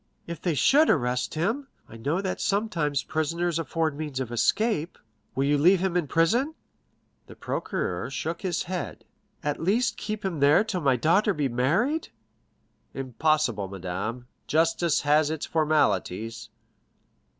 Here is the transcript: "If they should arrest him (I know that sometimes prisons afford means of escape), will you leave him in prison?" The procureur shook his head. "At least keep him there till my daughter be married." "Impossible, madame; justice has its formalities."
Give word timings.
"If 0.25 0.41
they 0.41 0.55
should 0.55 0.89
arrest 0.89 1.35
him 1.35 1.67
(I 1.87 1.95
know 1.95 2.21
that 2.21 2.41
sometimes 2.41 3.03
prisons 3.03 3.59
afford 3.59 3.95
means 3.95 4.19
of 4.19 4.31
escape), 4.31 4.97
will 5.35 5.43
you 5.43 5.59
leave 5.59 5.79
him 5.79 5.95
in 5.95 6.07
prison?" 6.07 6.55
The 7.27 7.35
procureur 7.35 8.09
shook 8.09 8.41
his 8.41 8.63
head. 8.63 9.05
"At 9.43 9.61
least 9.61 9.97
keep 9.97 10.25
him 10.25 10.39
there 10.39 10.63
till 10.63 10.81
my 10.81 10.95
daughter 10.95 11.35
be 11.35 11.49
married." 11.49 12.09
"Impossible, 12.95 13.67
madame; 13.67 14.25
justice 14.47 15.01
has 15.01 15.29
its 15.29 15.45
formalities." 15.45 16.49